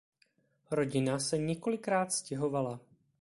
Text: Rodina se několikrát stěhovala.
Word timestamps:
Rodina 0.71 1.19
se 1.19 1.37
několikrát 1.37 2.11
stěhovala. 2.13 2.79